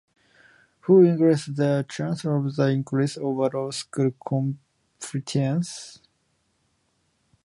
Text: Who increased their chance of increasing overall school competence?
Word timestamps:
Who 0.79 1.03
increased 1.03 1.57
their 1.57 1.83
chance 1.83 2.25
of 2.25 2.57
increasing 2.57 3.21
overall 3.21 3.71
school 3.71 4.09
competence? 4.99 5.99